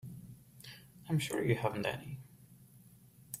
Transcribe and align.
I'm 1.07 1.19
sure 1.19 1.43
you 1.45 1.53
haven't 1.53 1.85
any. 1.85 2.17